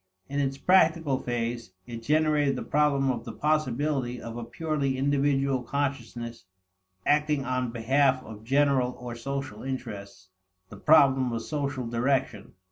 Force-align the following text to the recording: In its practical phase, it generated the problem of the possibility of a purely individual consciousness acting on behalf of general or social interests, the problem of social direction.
In 0.27 0.39
its 0.39 0.57
practical 0.57 1.19
phase, 1.19 1.73
it 1.85 2.01
generated 2.01 2.55
the 2.55 2.63
problem 2.63 3.11
of 3.11 3.23
the 3.23 3.31
possibility 3.31 4.19
of 4.19 4.35
a 4.35 4.43
purely 4.43 4.97
individual 4.97 5.61
consciousness 5.61 6.45
acting 7.05 7.45
on 7.45 7.69
behalf 7.71 8.23
of 8.23 8.43
general 8.43 8.93
or 8.99 9.13
social 9.13 9.61
interests, 9.61 10.29
the 10.69 10.77
problem 10.77 11.31
of 11.31 11.43
social 11.43 11.85
direction. 11.85 12.53